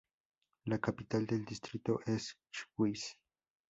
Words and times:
La 0.65 0.79
capital 0.79 1.27
del 1.27 1.45
distrito 1.45 1.99
es 2.07 2.35
Schwyz. 2.51 3.15